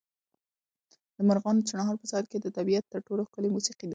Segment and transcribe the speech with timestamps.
[1.15, 3.89] د مرغانو چڼهار په سهار کې د طبیعت تر ټولو ښکلې موسیقي ده.